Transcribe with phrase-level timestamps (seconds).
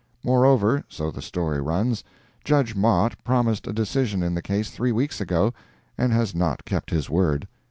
[0.23, 5.53] More over—so the story runs—Judge Mott promised a decision in the case three weeks ago,
[5.95, 7.47] and has not kept his word.